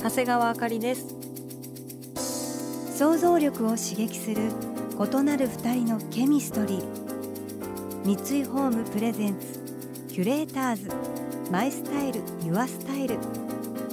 [0.00, 1.16] 長谷川あかりです。
[2.96, 4.50] 想像力を刺激する
[4.96, 6.84] 異なる二人のケミストリー。
[8.04, 9.60] 三井ホームプレゼンツ
[10.08, 10.88] キュレーターズ。
[11.50, 13.18] マイスタイルユアスタイル。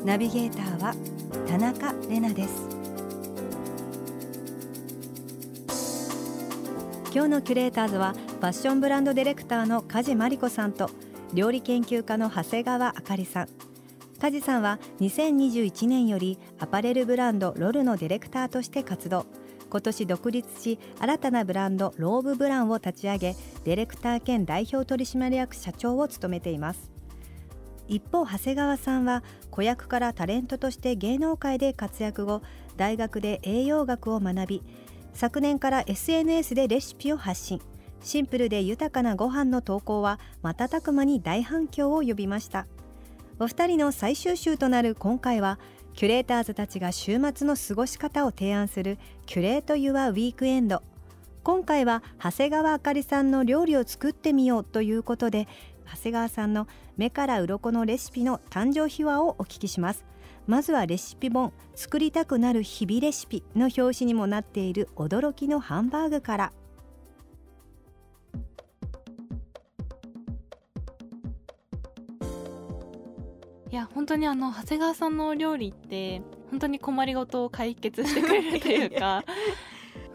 [0.05, 0.93] ナビゲーターは
[1.47, 2.69] 田中れなです。
[7.11, 10.91] 今日のキュレーターズはファッションブランドディレクターの梶真理子さんと
[11.33, 13.49] 料理研究家の長谷川あかりさん。
[14.25, 19.27] 梶さんは2021年よりアパレルブランドロルのディレクターとして活動。
[19.69, 26.91] 今年独立し新たなブランドローブブランを立ち上げディレクター兼代表取締役社長を務めています。
[27.87, 32.41] 一方長谷川さんは子役からタレントとして芸能界で活躍後
[32.77, 34.63] 大学で栄養学を学び
[35.13, 37.61] 昨年から SNS でレシピを発信。
[38.01, 42.65] シンプルで豊かなご飯の投稿は瞬く間に大反響を呼びました。
[43.37, 45.59] お二人の最終週となる今回は
[45.93, 50.81] キュレーターズたちが週末の過ごし方を提案するキュレート・ユア・ウィークエンド。
[51.43, 55.49] 今回は長谷川あかりさんの料理を作ってみようということで
[55.85, 60.05] 長谷川さんの目から鱗のレシピの誕生秘話をお聞きします。
[60.47, 66.53] まずはレシピ本作りたくなる日々レシピの表紙にもなっている驚きのハンバーグから。
[73.75, 79.25] いや本当にあの長谷川さんのお料理って本当に困りごとを解決してくれるというか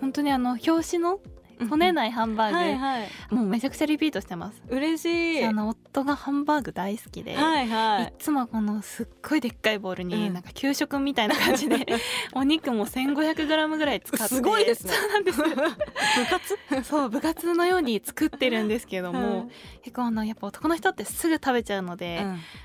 [0.00, 1.20] 本当にあの表紙の
[1.68, 3.08] こねないハンバーグ、はいはい。
[3.30, 4.62] もうめちゃくちゃリピートしてます。
[4.70, 5.44] 嬉しい。
[5.44, 8.04] あの夫がハンバーグ大好きで、はいはい。
[8.06, 10.34] いつもこのすっごいでっかいボウルにうん。
[10.34, 11.86] なんか給食みたいな感じで
[12.34, 14.92] お肉も 1500g ぐらい使ってすごいですね。
[14.92, 15.40] そうなんです。
[15.40, 16.84] よ部活？
[16.84, 19.48] そう部活のように作ってるんですけども、はい
[19.82, 22.22] 結構あのやっぱ男の人ってすぐ食べちゃうので、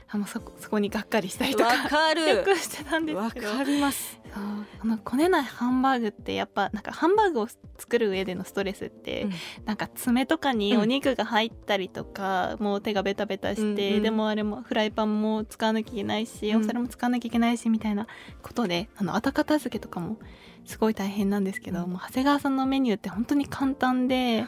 [0.10, 2.28] あのそこそこにがっかりしたりとかわかる。
[2.28, 3.52] よくしてたんですわけど。
[3.52, 4.44] かりますそう。
[4.80, 7.48] あのこねないハンバーグってやっぱなんかハンバーグを
[7.78, 9.32] 作る上でのストレスって、うん。
[9.66, 14.04] なんか爪とかにお肉が入ったりとか、もう手がベタベタして、うんうん。
[14.04, 16.62] でもあれもフライパンも使わなきゃいけないし、うん。
[16.62, 18.08] お皿も使わなきゃいけないしみたいな
[18.42, 20.18] ことであの後片付けとかも
[20.66, 21.92] すごい大変なんですけど、うん。
[21.92, 24.46] もう長谷川さんのメニューって本当に簡単で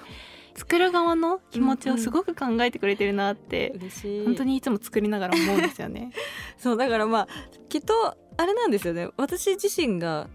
[0.58, 4.26] 作る側の気持ちをすごく考えてくれてるなって、嬉しい。
[4.26, 6.12] 本当にいつも作りながら思うんですよね。
[6.58, 7.28] そうだからまあ
[7.70, 9.09] きっとあれなんですよね。
[9.18, 10.28] 私自身が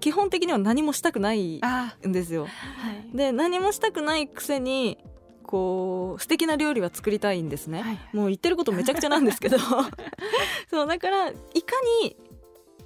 [0.00, 2.44] 基本的には何もしたくないあんですよ。
[2.44, 2.48] は
[3.12, 3.16] い。
[3.16, 4.98] で何もしたくないくせに
[5.42, 7.98] こう素敵な料理は作りたいんですね、はい。
[8.12, 9.58] もう言ってることめちゃくちゃなんですけど。
[10.70, 11.36] そうだからいか
[12.02, 12.16] に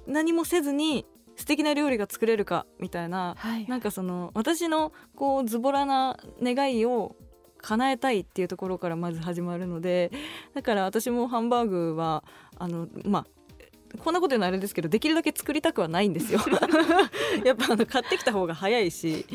[0.07, 3.65] 何もせずに素敵な料理が作れるかみたいなはい。
[3.67, 7.15] なんかその私のこうズボラな願いを
[7.61, 10.11] 叶えたいっていうところからまず始まるので
[10.53, 12.23] だから私もハンバーグは
[12.57, 13.27] あのまあ
[13.99, 16.39] こんなこと言うのあれですけどできるだけ作りたくはないんですよ。
[17.43, 19.25] やっぱあの買ってきた方が早いし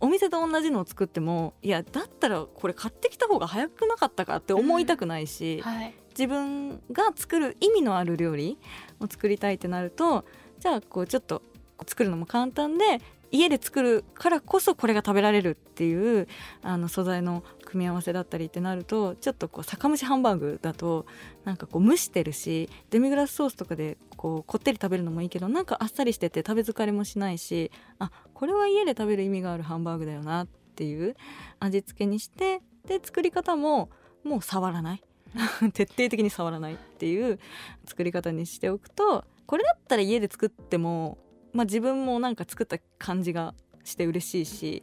[0.00, 5.94] お店と同じのを作ってもいやだったらこれ買ってきた方が早くなかったかって思いたくないし、はい。
[6.10, 8.58] 自分が作る意味のある料理
[9.00, 10.24] を作りたいってなると
[10.58, 11.42] じゃあこうちょっと
[11.86, 16.28] 作るのも簡単で家で作るからこそこれが食べられるっていう
[16.62, 21.06] あの素材の組み合わせだったりってなるとちょっとこう酒蒸しハンバーグだと
[21.44, 31.16] なんかこう蒸してるしデミグラスソースとかでこうこってり食べるのもいいけどなんかあっさりしてて食べ疲れもしないしあこれは家で食べる意味があるハンバーグだよなっていう
[31.58, 33.90] 味付けにしてで作り方も
[34.24, 35.02] もう触らない。
[35.74, 37.38] 徹底的に触らないっていう
[37.84, 41.18] 作り方にしておくとこれだったら家で作っても、
[41.56, 44.82] まあ、自分もなんか作った感じがして嬉しいし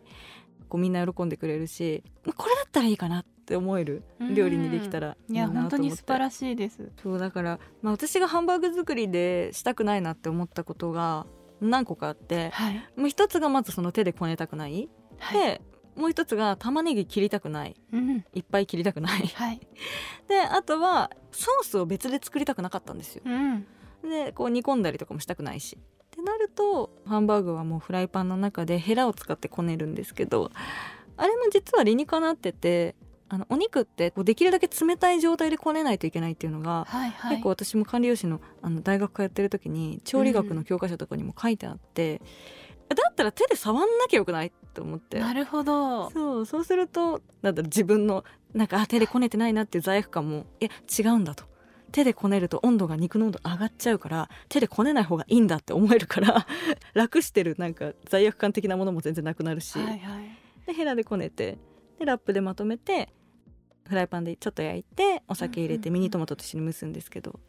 [0.70, 4.04] こうみんな喜んでくれるしまあこれだったらいいかなって思える
[4.34, 6.92] 料理にできたらいいいやなと思って本当に素晴らしいです。
[7.02, 11.28] そうだから、まあ、私がハンバーグ作りでしたくないなって思ったことが
[11.62, 12.90] 何個かあってはい。
[12.96, 15.40] もう一つがまずその手でこねたくない、はい。
[15.40, 15.62] で
[15.96, 18.26] もう一つが玉ねぎ切りたくないうん。
[18.34, 19.60] いっぱい切りたくないはい。
[20.28, 23.68] であとはソースを別で作りたくなかったんですようん。
[24.02, 25.78] でこう煮込んだりとかもしたくないし
[26.24, 30.52] なるとハンバーグはもうフライパンの中でヘラを使ってこねるんですけど
[31.18, 32.96] あれも実は理にかなってて
[33.30, 42.22] あのお肉ってこうできるだけ冷たい状態でこねないといけないっていうのが、はいはい、結構私も管理栄養士のあの大学通ってる時に調理学の教科書とかにも書いてあって、
[42.90, 45.20] だったら手で触んなきゃよくないと思って。
[45.20, 46.12] なるほど。
[46.12, 48.24] そうそうするとなんだろう自分の
[48.54, 50.70] なんかあ手でこねてないなっていう罪悪感もいや
[51.00, 51.46] 違うんだと
[51.94, 56.46] 手でこねると温度が肉の温度上がっちゃうから手でこねない方がいいんだって思えるから
[56.94, 60.38] 楽してるなんか罪悪感的なものも全然なくなるし、はいはい。
[60.66, 61.60] でヘラでこねて
[62.00, 63.14] でラップでまとめて
[63.88, 67.40] フライパンでちょっと焼いてお酒入れてミニトマトと一緒に蒸すんですけど、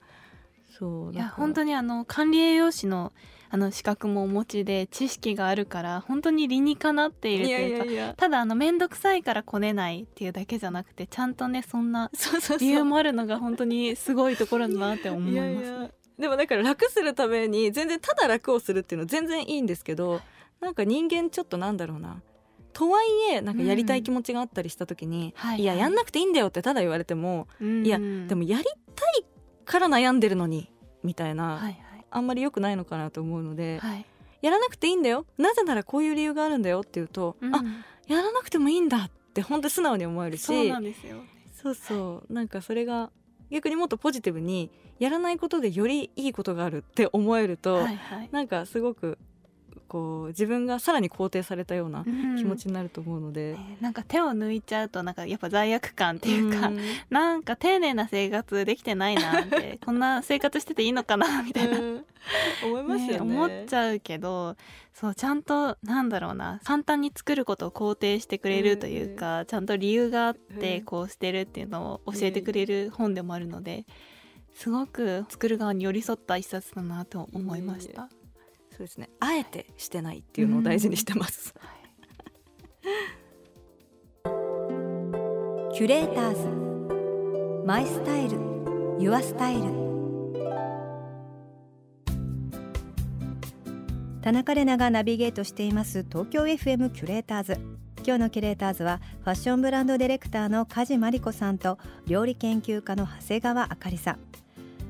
[0.78, 3.12] そういや本当にあの管理栄養士の
[3.50, 12.10] あの資格もお持ちで知識があるから本当に理にかなっているというかいやただあの面倒くさいからこねないっていうだけじゃなくてちゃんとねそんな
[12.58, 15.32] 理由もあるのが本当にすごいところだなって思います。
[15.32, 20.20] いやいやでもだから楽するために全然ただ楽をするっていうのは全然いいんですけど
[20.60, 22.20] なんか人間ちょっとなんだろうな。
[22.72, 25.60] とはいえなんかやりたい気持ちがあったりした時に、はい。
[25.60, 27.86] いややんなくていいんだよってただ言われても、うん。
[27.86, 28.64] いやでもやり
[28.96, 29.24] たい
[29.64, 30.70] から悩んでるのに
[31.02, 31.80] みたいな、はい
[32.16, 33.90] あんまり良くないのかなと思うので、はい。
[33.90, 34.06] はい
[34.44, 35.24] やらなくていいんだよ。
[35.38, 37.56] なぜならこういう理由があるんだよって言うと、うん。
[37.56, 37.64] あ
[38.06, 41.16] やらなくてもいいんだって本当に素直に思えるしそうなんですよ。
[41.62, 42.32] そうそう。
[42.32, 43.10] なんかそれが
[43.50, 48.28] 逆にもっとポジティブにやらないことでよりいいことがあるって思えると、はいはい。
[48.32, 49.16] なんかすごく
[49.94, 52.36] こう自分がさらに肯定されたようなうん。
[52.36, 56.78] 気持ちになると思うので、ねなんか手を抜いちゃうとなんかやっぱ罪悪感っていうか、ん。
[57.10, 62.04] なんか丁寧な生活できてないなって こんな生活してていいのかなみたいな、うん。
[62.64, 63.36] 思いますよね。
[63.36, 64.56] 思っちゃうけど
[64.92, 70.84] そうちゃんとなんだろうな簡単に作ることを肯定してくれるというか、ちゃんと理由があってうん。
[70.86, 73.86] こうしてるっていうのを教えてくれる本でもあるので、
[74.54, 78.08] すごく作る側に寄り添った一冊だなと思いました。
[78.76, 79.08] そうですね。
[79.20, 81.54] あえてしてないっていうのを大事にしてます、
[85.72, 86.48] キュレーターズ。
[87.64, 88.36] マイスタイル。
[88.98, 89.62] ユアスタイル。
[94.22, 96.02] 田中れながナビゲートしています。
[96.02, 97.58] 東京 FM キュレーターズ。
[98.04, 104.43] 今日のキュレーターズはファッションブランドディレクターの梶真理子さんと料理研究家の長谷川あかりさん。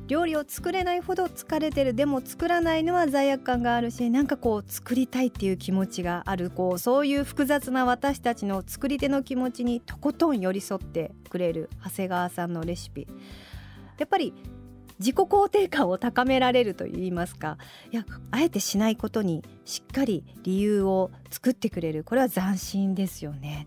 [0.06, 1.94] 料理を作れないほど疲れてる。
[1.94, 6.50] でも作らないのは罪悪感があるしなんかこう作りたいっていう気持ちがある。
[6.50, 13.06] こうそういう複雑な私たちの作り手の気持ちにとことん寄り添ってくれる長谷川さんのレシピ。
[13.98, 14.34] やっぱり
[14.98, 17.58] 自己肯定感を高められるといいますか。
[17.90, 22.04] いやあえてしないことにしっかり理由を作ってくれる。
[22.04, 23.66] これは斬新ですよね。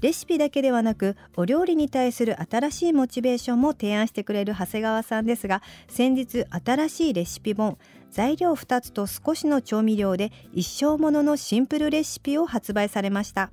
[0.00, 7.78] レシピだけではなくお料理に対する新しいモチベーションも提案してくれる長谷川さんですが先日新しいレシピ本
[8.10, 13.50] 材料2つと少しの調味料で一生もののシンプルレシピを発売されました。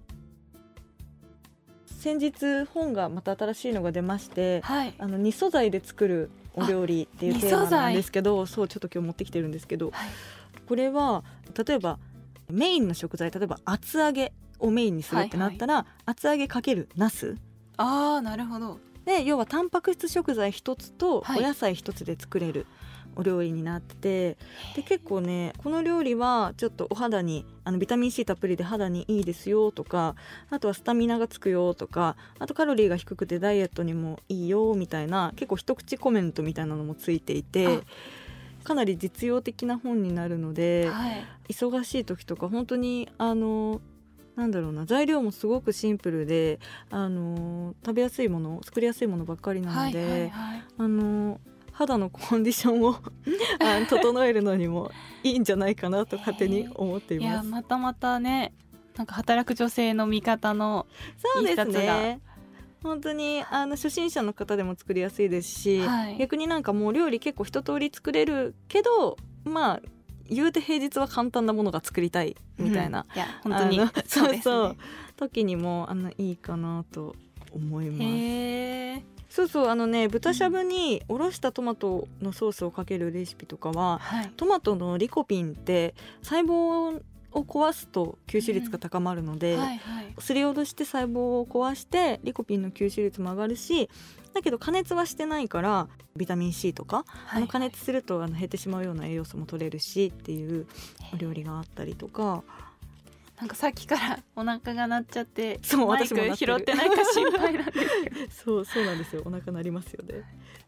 [2.00, 4.94] 先日本がまた新しいのが出ましてはい。
[5.00, 10.10] あの二素材で作るお料理っていうあテーマなんですけどそうちょっと今日持ってきてるんですけどはい。
[10.68, 11.24] これは
[11.68, 11.98] 例えば
[12.52, 17.36] メインの食材例えば厚揚げをメインにするってなったら、厚揚げかけるナス
[17.78, 18.80] ああなるほど。
[19.06, 21.40] で要はタンパク質食材一つとはい。
[21.40, 22.66] お野菜一つで作れる
[23.16, 24.38] お料理になってて、
[24.76, 30.16] で結構ねこの料理はちょっとお肌にあのビタミン C たっぷりで肌にいいですよとか
[30.50, 37.82] あとはスタミナがつくよとかあとカロリーが低くてダイエットにもいいよみたいな結構一口コメントみたいなのもついていて
[38.64, 40.90] かなり実用的な本になるので。
[40.90, 41.26] はい。
[41.48, 43.80] 忙しい時とか本当にあの
[44.36, 50.64] なんだろうな材料もすごくシンプルであの食べやすいもの作りやすいものばっかりなので、はいはいはい。
[50.78, 51.40] あの
[51.72, 52.96] 肌のコンディションを
[53.60, 54.92] あの整えるのにも
[55.24, 57.48] いいんじゃないかなと勝手に思っています。
[57.48, 58.54] またまたね
[58.96, 60.86] なんか働く女性の味方の
[61.18, 62.20] そうですね。
[62.82, 66.18] 本当にあの初心者の方でも作りやすいですし、はい。
[66.18, 69.82] 逆になんかもう料理結構一通り作れるけどまあ
[70.30, 73.18] 言うて平日は簡単なものが作りたいみたいな、うん。
[73.18, 73.80] いや本当に。
[74.08, 74.70] そうですそう。
[74.70, 74.78] ね
[75.18, 77.16] 時にもあのいいかなと
[77.54, 79.16] 思います。
[79.30, 84.32] そうそうあのね豚しゃぶにおろしたトマトのソースをかけるレシピとかははい。
[84.38, 87.02] トマトのリコピンって細胞
[87.36, 90.16] を壊すと吸収率が高まるので、はいはい。
[90.20, 93.90] すりおろして細胞を壊してリコピンの吸収率も上がるし
[94.34, 100.66] だけど加熱はしてないからビタミン C とか、あの加熱するとあの減ってしまうような栄養素も取れるしっていう
[101.14, 102.44] お料理があったりとか。
[103.38, 108.16] なんかさっきから お腹が鳴っちゃってそう私も拾ってないか心配なんですけど。
[108.32, 109.24] そうそうなんですよ。
[109.26, 110.24] お腹鳴りますよね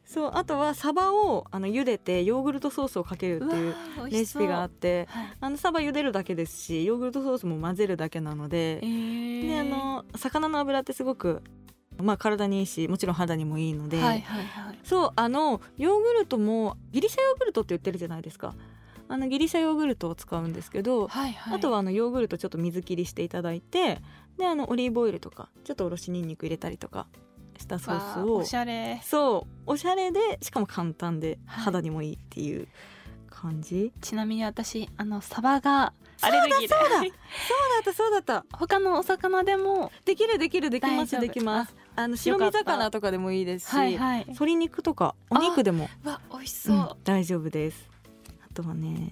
[0.08, 3.76] そうあとはサバをあの茹でてヨーグルトソースをかけるっていう
[4.10, 5.28] レシピがあっってはい。
[5.42, 9.48] あのサバ茹でるだけですしヨーグルトソースも混ぜるだけなのでえ、ー。
[9.50, 11.44] であの魚の油ってすごく
[11.98, 14.80] まあ体にいいしもちろん肌にもいいので、はいはいはい。
[14.84, 18.56] そうあのヨーグルトもギリシャヨーグルトって言ってるじゃないですか。
[19.10, 21.56] あのギリシャヨーグルトを使うんですけど、はいはい。
[21.56, 24.00] あとはあのヨーグルトちょっと水切りしていただいて
[24.38, 27.08] であのオリーブオイルとかちょっとおろしにんにく入れたりとか
[27.58, 28.36] したソースを。
[28.38, 29.02] おしゃれ。
[29.04, 31.64] そうおしゃれでしかも簡単ではい。
[31.66, 32.68] 肌にもいいっていう
[33.30, 36.68] 感じ、ちなみに私あのサバがアレルギーで。
[36.68, 37.10] そうだそうだ。
[37.82, 38.46] ったそうだった。
[38.58, 41.76] 他のお魚でもできるできるできますできます。
[41.96, 44.20] あの白身魚とかでもいいですし、はいはい。
[44.28, 47.90] 鶏肉とかお肉でも、うわ美味しそう、うん大丈夫です。
[48.50, 49.12] あとはね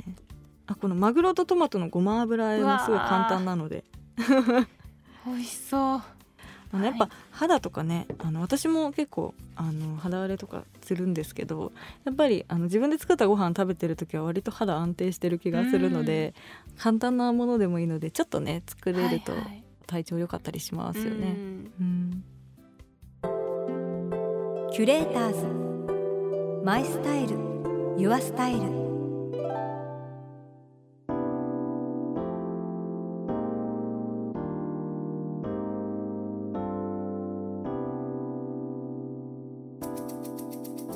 [0.68, 3.84] あこのマグロとトマトのごま油和えもすごい簡単なので。
[5.26, 6.02] 美味しそう
[6.76, 11.72] あのやっぱはい肌とかねあの私も結構あの肌荒れとかするんですけど
[12.06, 16.34] やっぱりあの自分で作ったご飯食べてる時は割と肌安定してる気がするので
[16.78, 19.34] 簡単なものでもいいのでちょっとね作れると
[19.88, 21.32] 体調良かったりしますようね。
[21.32, 21.72] ん。
[21.80, 22.24] うん。
[24.72, 26.66] キュレーターズ。
[26.66, 27.38] マイスタイル。
[27.98, 28.85] ユアスタイル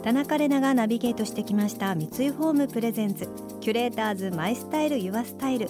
[0.04, 3.28] 田中れながナビゲートしてきました三井ホームプレゼンツ
[3.60, 5.68] キュレーターズマイスタイルユアスタイル。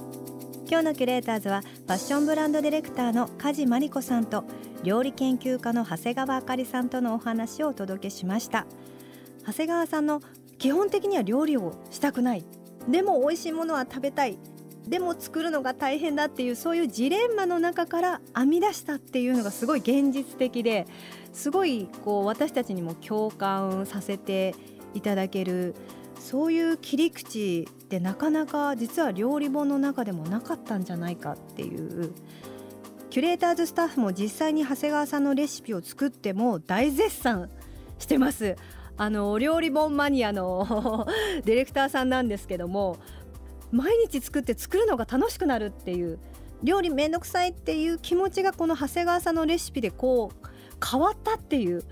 [0.70, 4.44] 今日のキュレーターズはファッションブランドディレクターの梶真理子さんと
[4.84, 8.68] 料理研究家の長谷川あかりさんとのお話をお届けしました。
[9.48, 10.22] 長谷川さんの
[10.60, 12.46] 基本的には料理をしたくない。
[12.88, 14.38] でも美味しいものは食べたい。
[14.90, 20.88] でも作るのが大変だっていうそういうジレンマの中から編み出したっていうのがすごい現実的で
[21.32, 24.56] すごいこう私たちにも共感させて
[24.96, 25.76] いただける
[26.20, 32.14] そういう切り口ってなかなか実は料理本の中でもなかったんじゃないかっていう。
[33.10, 37.50] キュレーターズスタッフも実際に長谷川さんのレシピを作っても大絶賛
[37.98, 38.56] してます。
[38.98, 41.08] あのお料理本マニアの
[41.46, 42.98] ディレクターさんなんですけども
[43.72, 46.20] 毎日作って作るのが楽しくなるっていう
[46.64, 50.48] 料理めんどくさいっていう気持ちがこの長谷川さんのレシピでこう
[50.86, 51.84] 変わったっていう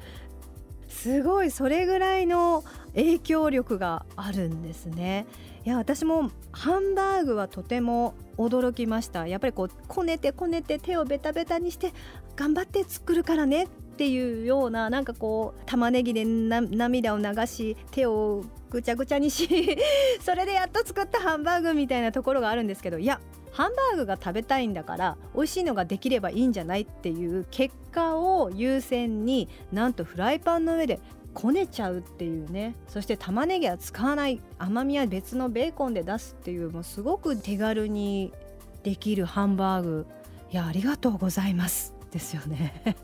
[0.88, 2.64] すごいそれぐらいの
[2.96, 5.26] 影響力があるんですね。
[5.66, 9.28] いや私もハンバーグはとても驚きました。
[9.28, 11.94] やっぱりこうこねてこねて手をベタベタにして
[12.36, 19.76] 頑張って作るからねっていうようななんかこう玉ねぎで涙を流し手をぐちゃぐちゃにし
[20.22, 23.20] それでやっと作ったハンバーグみたいなところがあるんですけどいや
[23.52, 31.00] ハンバーグが食べたいんだから美味しいのができればいいんじゃないっていう結果を優先になんとフライパンの上で
[31.34, 32.76] こねちゃうっていうね。
[32.88, 34.42] そして玉ねぎは使わない。
[34.58, 38.34] 甘みは別のベーコンで出すっていうもうすごく手軽に
[38.82, 40.08] できるハンバーグ。
[40.52, 41.94] いやありがとうございます。
[42.12, 42.98] ですよね。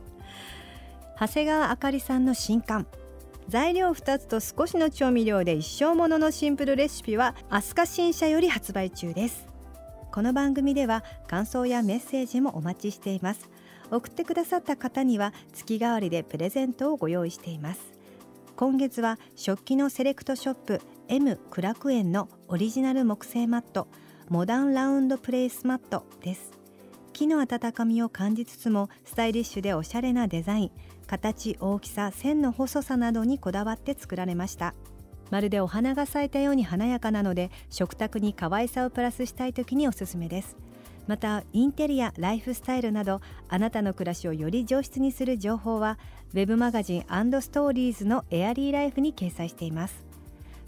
[1.20, 2.88] 長谷川あかりさんの新刊。
[3.48, 9.48] 材料2つと少しの調味料で一生もののシンプルレシピは飛鳥新社より発売中です。
[10.12, 13.50] この番組では感想やメッセージもお待ちしています。
[13.92, 17.82] 送ってくださった方には月替わりでプレゼントをご用意しています。
[18.56, 23.88] 今月は食器のセレクトショップ M 苦楽園のオリジナル木製マット
[24.30, 26.52] モダンラウンドプレイスマットです。
[27.12, 30.72] 木の温かみを感じつつもスタイリッシュでおしゃれなデザイン。
[31.08, 34.74] 形大きさ線の細さなどにこだわって作られました。
[35.32, 40.56] まるでお花が咲いたように華やかなので食卓に可愛さをプラスしたい時におすすめです。
[41.08, 43.20] またインテリアライフスタイルなど
[43.50, 46.00] あなたの暮らしをより上質にする情報は
[46.34, 47.02] ウェブマガジン
[47.42, 50.06] ストーリーズのエアリーライフに掲載しています。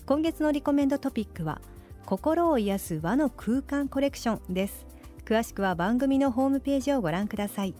[0.05, 1.61] 今月のリコメンドトピックは
[2.05, 4.85] 心を癒す和の空間コレクションです。
[5.25, 7.73] 詳しくは番組のホームページをご覧ください。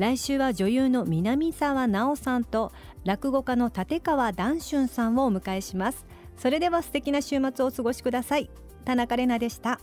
[0.00, 2.72] 来週は女優の南沢奈央さんと
[3.04, 6.06] 落語家の立川談春さんをお迎えします。
[6.38, 8.48] それでは素敵な週末をお過ごしください。
[8.86, 9.78] 田中れなでした。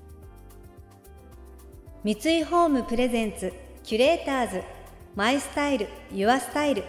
[2.03, 4.63] 三井ホームプレゼンツキュレーターズ
[5.15, 6.83] マイスタイルユアスタイル。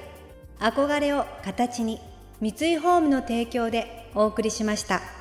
[0.58, 2.00] 憧れを形に
[2.40, 5.17] 三井ホームの提供でお送りしました。